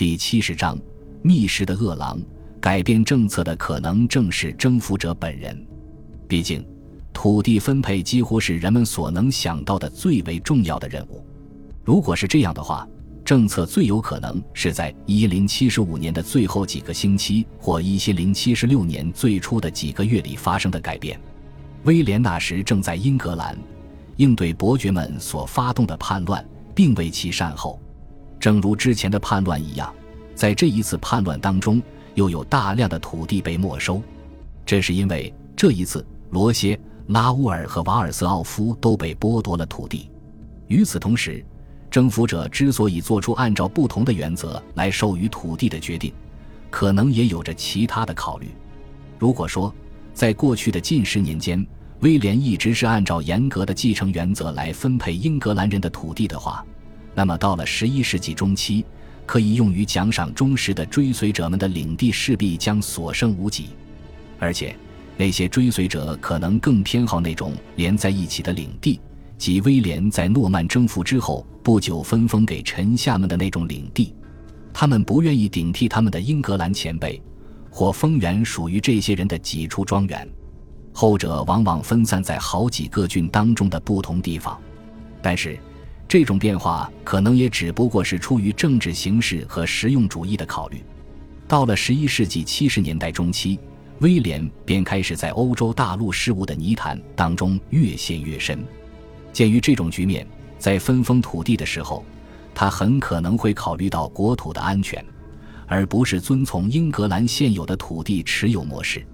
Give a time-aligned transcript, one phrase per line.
[0.00, 0.78] 第七十章：
[1.20, 2.18] 觅食的恶狼。
[2.58, 5.54] 改变政策的可能正是征服者本人。
[6.26, 6.66] 毕竟，
[7.12, 11.22] 土地分配几乎是人们所能想到的最为重要的任务。
[11.84, 12.88] 如果是这样的话，
[13.26, 21.20] 政策最有可能是在一零七十五年的最后几个星期，或一零七十六年最初的几个月里发生的改变。
[21.84, 23.54] 威廉那时正在英格兰，
[24.16, 26.42] 应对伯爵们所发动的叛乱，
[26.74, 27.78] 并为其善后。
[28.40, 29.94] 正如之前的叛乱一样，
[30.34, 31.80] 在这一次叛乱当中，
[32.14, 34.02] 又有大量的土地被没收。
[34.64, 40.08] 这是因为这一次，罗歇、拉乌尔和瓦尔瑟奥夫都被剥夺了土地。
[40.68, 41.44] 与此同时，
[41.90, 46.10] 征服者之所以做出按照不同的原则来授予土地的决定，
[46.70, 48.48] 可能也有着其他的考虑。
[49.18, 49.74] 如果说，
[50.14, 51.66] 在过去的近十年间，
[52.00, 56.64] 威廉一直是按照严格的继承原则来分配英格兰人的土地的话，
[57.20, 58.82] 那么到了十一世纪中期，
[59.26, 63.66] 可以用于奖赏忠实的追随者们的领地势必将所剩无几，
[64.38, 64.74] 而且
[65.18, 68.98] 那些追随者可能更偏好那种连在一起的领地。
[69.36, 74.14] 即威廉在诺曼征服之后不久分封给臣下们的那种领地，
[74.72, 77.20] 他们不愿意顶替他们的英格兰前辈，
[77.70, 80.26] 或封原属于这些人的几处庄园，
[80.94, 84.58] 后者往往分散在好几个郡当中的不同地方。
[85.20, 85.58] 但是，
[86.10, 90.82] 这种变化可能也只不过是出于政治形势和实用主义的考虑。
[91.46, 93.60] 到了十一世纪七十年代中期，
[94.00, 98.58] 威廉便开始在欧洲大陆事务的泥潭当中越陷越深。
[99.32, 100.26] 鉴于这种局面，
[100.58, 102.04] 在分封土地的时候，
[102.52, 105.04] 他很可能会考虑到国土的安全，
[105.68, 109.06] 而不是遵从英格兰现有的土地持有模式。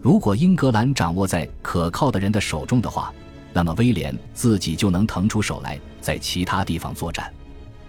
[0.00, 3.12] 如果英格兰掌握在可靠的人的手中的话，
[3.56, 7.32] 那么威廉自己就能腾出手来在其他地方作战。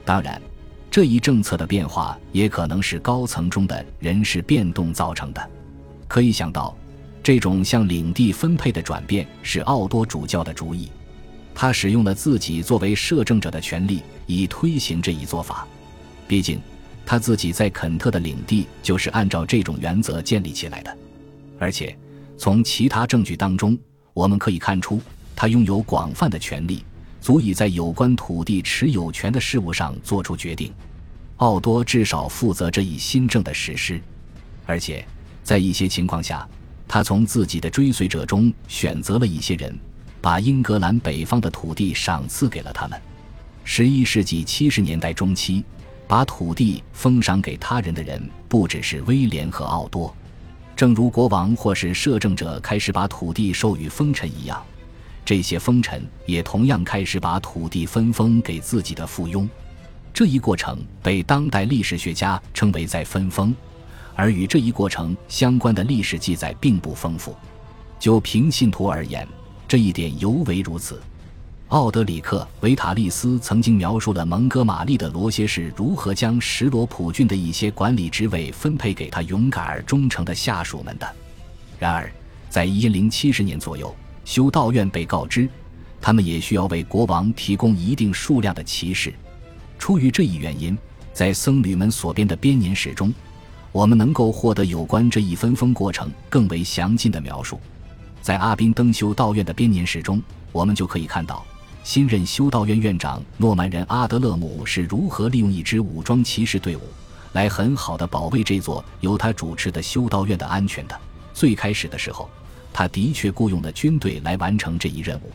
[0.06, 0.42] 当然，
[0.90, 5.50] 这一政策的变化也可能是高层中的人事变动造成的。
[6.08, 6.74] 可以想到，
[7.22, 10.90] 这种向领地分配的转变是奥多主教的主意。
[11.54, 15.68] 他使用了自己作为摄政者的权利，以推行这一做法。
[16.30, 16.62] 毕竟，
[17.06, 20.98] 他自己在肯特的领地就是按照这种原则建立起来的。
[21.60, 21.94] 而且，
[22.38, 23.78] 从其他证据当中，
[24.14, 25.02] 我们可以看出，
[25.38, 26.84] 他拥有广泛的权利，
[27.22, 30.74] 足以在有关土地持有权的事务上做出决定。
[31.38, 34.02] 奥多至少负责这一新政的实施，
[34.66, 35.08] 而且，
[35.44, 36.46] 在一些情况下，
[36.88, 39.74] 他从自己的追随者中选择了一些人。
[40.20, 43.00] 把英格兰北方的土地赏赐给了他们。
[43.64, 45.64] 十一世纪七十年代中期，
[46.08, 50.14] 把土地封赏给他人的人不只是威廉和奥多，
[50.76, 54.62] 正如国王或是摄政者开始把土地授予封臣一样，
[55.28, 59.46] 这些封臣也同样开始把土地分封给自己的附庸。
[60.14, 63.54] 这一过程被当代历史学家称为在分封，
[64.16, 67.36] 而与这一过程相关的历史记载并不丰富。
[68.00, 69.28] 就平信徒而言，
[69.68, 71.02] 这一点尤为如此。
[71.68, 81.16] 奥德里克·维塔利斯曾经描述了蒙哥马利的罗歇士如何将什罗普郡的一些管理职位分配给他勇敢而忠诚的下属们的。
[81.78, 82.10] 然而，
[82.50, 83.94] 在一零七十年左右，
[84.28, 85.48] 修道院被告知，
[86.02, 89.14] 他们也需要为国王提供一定数量的骑士。
[89.80, 90.78] 出于这一原因，
[91.14, 93.14] 在僧侣们所编的编年史中，
[93.72, 97.58] 我们能够获得有关这一分封过程更为详尽的描述。
[98.22, 100.22] 在阿宾登修道院的编年史中，
[100.52, 101.46] 我们就可以看到
[101.86, 106.82] 新任修道院院长诺曼人阿德勒姆是如何利用一支武装骑士队伍
[107.32, 111.00] 来很好的保卫这座由他主持的修道院的安全的。
[111.34, 112.30] 最开始的时候，
[112.78, 115.32] 他的确雇佣了军队来完成这一任务，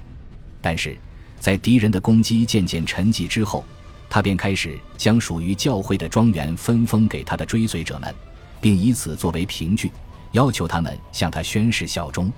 [0.61, 0.97] 但是
[1.41, 3.65] 在敌人的攻击渐渐沉寂之后，
[4.09, 8.15] 他便开始将属于教会的庄园分封给他的追随者们，
[8.61, 9.91] 并以此作为凭据，
[10.31, 12.33] 要求他们向他宣誓效忠。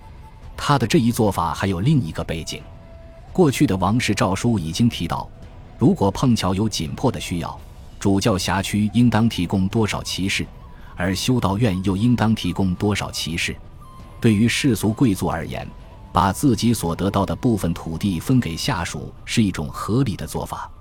[0.57, 2.63] 他的这一做法还有另一个背景。
[3.31, 5.29] 过去的王室诏书已经提到，
[5.79, 7.61] 如果碰巧有紧迫的需要，
[8.01, 10.47] 主教辖区应当提供多少骑士，
[10.97, 13.55] 而修道院又应当提供多少骑士。
[14.25, 15.69] 对于世俗贵族而言，
[16.11, 20.73] 把自己所得到的部分土地分给下属是一种合理的做法。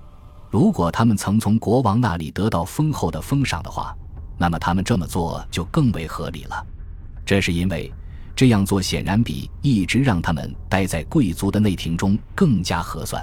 [0.50, 3.94] 如果他们曾从国王那里得到丰厚的封赏的话，
[4.38, 6.66] 那么他们这么做就更为合理了。
[7.26, 7.92] 这是因为。
[8.34, 13.22] 这样做显然比一直让他们待在贵族的内廷中更加合算。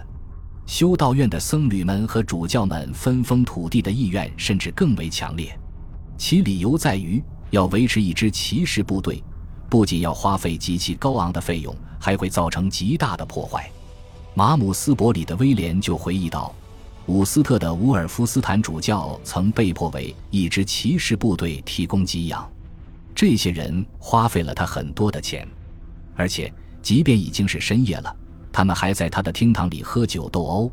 [0.68, 5.60] 修道院的僧侣们和主教们分封土地的意愿甚至更为强烈，
[6.16, 9.22] 其理由在于要维持一支骑士部队，
[9.72, 13.72] 不仅要花费极其高昂的费用，还会造成极大的破坏。
[14.34, 16.54] 马姆斯伯里的威廉就回忆道
[17.08, 22.52] ：“伍斯特的乌尔夫斯坦主教曾被迫为一支骑士部队提供给养，
[23.16, 25.48] 这些人花费了他很多的钱，
[26.18, 28.14] 而且即便已经是深夜了，
[28.52, 30.70] 他们还在他的厅堂里喝酒斗殴。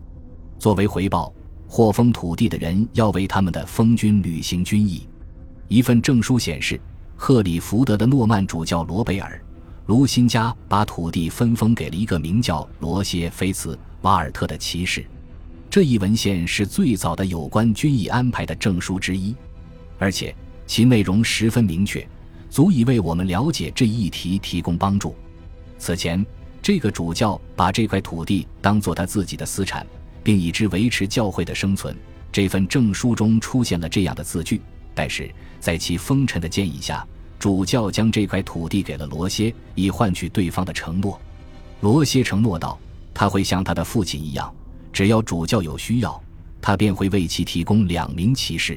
[0.59, 1.33] 作为回报，
[1.69, 5.07] 获封土地的人要为他们的封军履行军役。
[5.69, 6.81] 一份证书显示，
[7.21, 9.35] 赫里福德的诺曼主教罗贝尔·
[9.87, 15.05] 卢辛加把土地分封给了一个名叫罗歇菲茨·瓦尔特的骑士。
[15.69, 19.35] 这一文献是最早的有关军役安排的证书之一，
[19.99, 20.33] 而且
[20.65, 22.09] 其内容十分明确，
[22.49, 25.13] 足以为我们了解这一议题提供帮助。
[25.77, 26.25] 此前，
[26.63, 29.85] 这个主教把这块土地当作他自己的私产，
[30.23, 31.95] 并以之维持教会的生存。
[32.31, 34.63] 这份证书中出现了这样的字句，
[34.99, 37.07] 但是在其封臣的建议下，
[37.39, 41.21] 主教将这块土地给了罗歇，以换取对方的承诺。
[41.83, 42.77] 罗歇承诺道
[43.15, 44.53] ：“他会像他的父亲一样。”
[44.93, 46.21] 只要主教有需要，
[46.61, 48.77] 他便会为其提供两名骑士，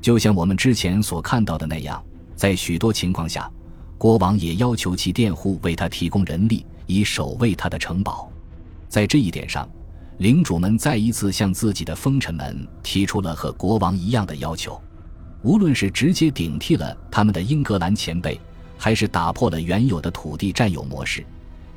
[0.00, 2.00] 就像我们之前所看到的那样。
[2.36, 3.50] 在许多情况下，
[3.98, 8.30] 国王也要求其佃户为他提供人力，以守卫他的城堡。
[8.88, 9.68] 在这一点上，
[10.18, 14.80] 领主们再一次向自己的封臣们提出了和国王一样的要求。
[15.48, 18.38] 无论是直接顶替了他们的英格兰前辈，
[18.76, 21.24] 还是打破了原有的土地占有模式。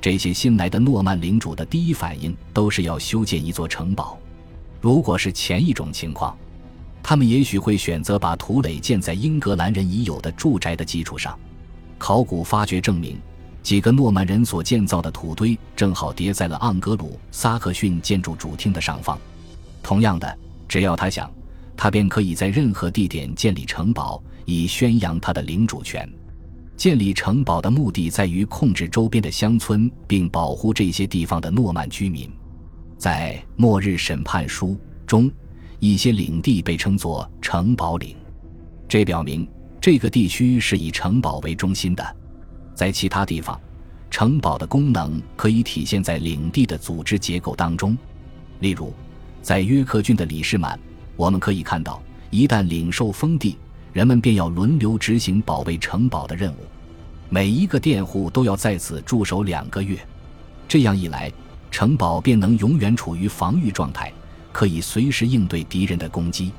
[0.02, 4.20] 这些新来的诺曼领主的第一反应都是要修建一座城堡。
[4.82, 6.38] 如果是前一种情况，
[7.02, 11.40] 他们也许会选择把土垒建在英格兰人已有的住宅的基础上。
[11.98, 13.18] 考古发掘证明，
[13.64, 19.18] 几个诺曼人所建造的土堆正好叠在了盎格鲁撒克逊建筑主厅的上方。
[19.82, 20.38] 同样的，
[20.68, 21.32] 只要他想，
[21.76, 26.08] 他便可以在任何地点建立城堡，以宣扬他的领主权。
[26.78, 32.30] 建立城堡的目的在于控制周边的乡村，并保护这些地方的诺曼居民。
[32.98, 34.70] 在《末日审判书》
[35.06, 35.32] 中，
[35.80, 38.16] 一些领地被称作城堡领，
[38.88, 39.48] 这表明
[39.80, 42.16] 这个地区是以城堡为中心的。
[42.74, 43.60] 在其他地方，
[44.10, 47.98] 城堡的功能可以体现在领地的组织结构当中。
[48.60, 48.94] 例如，
[49.42, 50.80] 在约克郡的李士满，
[51.22, 52.02] 我们可以看到，
[52.32, 53.56] 一旦领受封地，
[53.94, 56.66] 人们便要轮流执行保卫城堡的任务。
[57.30, 60.00] 每一个佃户都要在此驻守两个月，
[60.68, 61.32] 这样一来，
[61.70, 64.12] 城堡便能永远处于防御状态，
[64.52, 66.52] 可以随时应对敌人的攻击。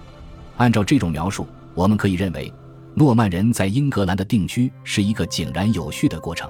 [0.58, 1.44] 按照这种描述，
[1.74, 2.52] 我们可以认为，
[2.94, 6.48] 诺曼人在英格兰的定居是一个井然有序的过程。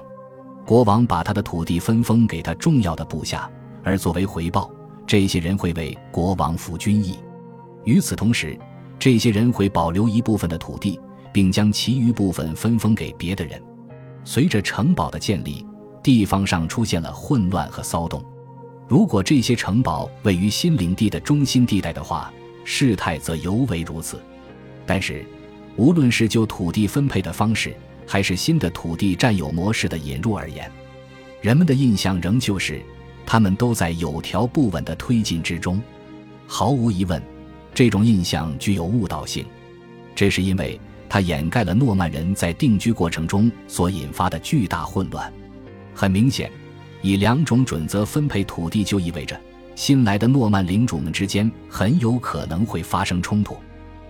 [0.67, 3.49] 国王把他的土地分封给他重要的部下，
[3.83, 4.69] 而作为回报，
[5.07, 7.17] 这些人会为国王服军役。
[7.85, 8.57] 与此同时，
[8.97, 10.99] 这些人会保留一部分的土地，
[11.33, 13.61] 并将其余部分分封给别的人。
[14.23, 15.65] 随着城堡的建立，
[16.01, 18.23] 地方上出现了混乱和骚动。
[18.87, 22.31] 如果这些城堡位于新领地的中心地带的话，
[22.63, 24.21] 事态则尤为如此。
[24.85, 25.25] 但是，
[25.75, 27.75] 无论是就土地分配的方式，
[28.05, 30.71] 还是新的土地占有模式的引入而言，
[31.41, 32.81] 人们的印象仍旧是，
[33.25, 35.81] 他们都在有条不紊的推进之中。
[36.45, 37.21] 毫无疑问，
[37.73, 39.45] 这种印象具有误导性，
[40.15, 40.79] 这是因为。
[41.09, 45.31] 它掩盖了诺曼人在定居过程中所引发的巨大混乱。
[45.93, 46.51] 很明显，
[47.03, 49.39] 以两种准则分配土地就意味着
[49.75, 53.55] 新来的诺曼领主们之间很有可能会发生冲突。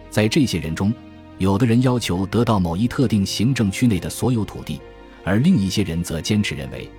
[0.09, 0.93] 在这些人中，
[1.39, 4.79] 有的人要求得到某一特定行政区内的所有土地，
[5.25, 6.89] 而另一些人则坚持认为，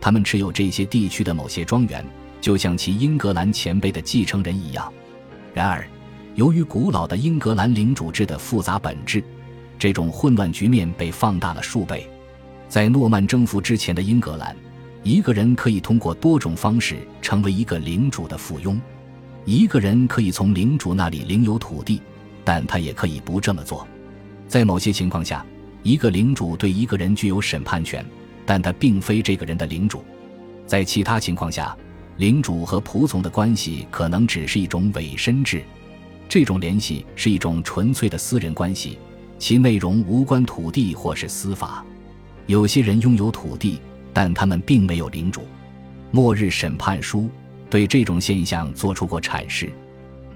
[0.00, 2.02] 他们持有这些地区的某些庄园，
[2.40, 4.90] 就像其英格兰前辈的继承人一样。
[5.52, 5.86] 然而，
[6.36, 9.22] 由于古老的英格兰领主制的复杂本质，
[9.78, 12.08] 这种混乱局面被放大了数倍。
[12.68, 14.54] 在诺曼征服之前的英格兰，
[15.02, 18.78] 一个人可以通过多种方式成为一个领主的附庸。
[19.44, 22.00] 一个人可以从领主那里领有土地，
[22.44, 23.86] 但他也可以不这么做。
[24.46, 25.44] 在某些情况下，
[25.82, 28.04] 一个领主对一个人具有审判权，
[28.46, 30.04] 但他并非这个人的领主。
[30.66, 31.76] 在其他情况下，
[32.18, 35.64] 领主和仆从的关系可能只是一种委身制。
[36.30, 38.96] 这种联系是一种纯粹的私人关系。
[39.36, 41.84] 其内容无关土地或是司法。
[42.46, 43.80] 有些人拥有土地，
[44.12, 45.42] 但他们并没有领主。
[46.12, 47.28] 末日审判书
[47.68, 49.72] 对这种现象做出过阐释。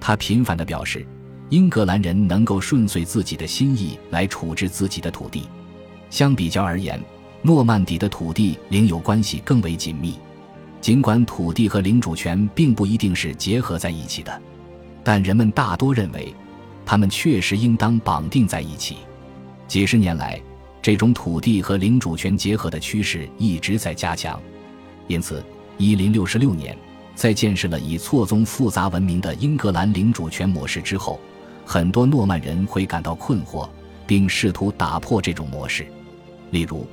[0.00, 1.06] 他频繁地表示，
[1.50, 5.44] 英格兰人能够顺遂自己的心意来处置自己的土地。
[6.10, 7.00] 相比较而言，
[7.42, 10.14] 诺曼底的土地领有关系更为紧密。
[10.80, 14.42] 尽管土地和领主权并不一定是结合在一起的，
[15.04, 16.34] 但人们大多认为。
[16.86, 18.98] 他们确实应当绑定在一起。
[19.66, 20.38] 几十年来，
[20.82, 24.38] 这种土地和领主权结合的趋势一直在加强。
[25.06, 25.42] 因此，
[25.78, 26.76] 一零六六年，
[27.14, 31.18] 在见识了以错综复杂闻名的英格兰领主权模式之后，
[31.64, 33.66] 很多诺曼人会感到困惑，
[34.06, 35.86] 并试图打破这种模式。
[36.50, 36.86] 例如，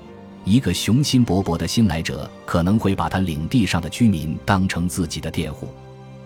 [0.46, 5.68] 一个雄心勃勃的新来者可能会把他领地上的居民当成自己的佃户，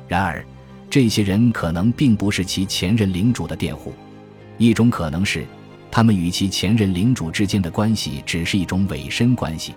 [0.08, 0.46] 然而，
[0.90, 3.94] 这些人可能并不是其前任领主的佃户。
[4.58, 5.46] 一种可能是，
[5.92, 9.74] 他们与其前任领主之间的关系只是一种委身关系，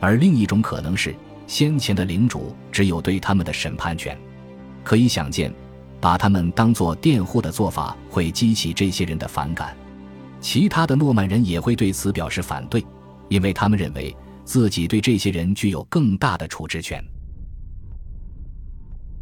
[0.00, 1.14] 而另一种可能是，
[1.46, 4.16] 先前的领主只有对他们的审判权。
[4.82, 5.52] 可以想见，
[6.00, 9.74] 把他们当作佃户的做法会激起这些人的反感。
[10.40, 12.84] 其他的诺曼人也会对此表示反对，
[13.28, 17.02] 因为他们认为自己对这些人具有更大的处置权。